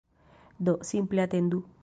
[0.65, 1.59] Do, simple atendu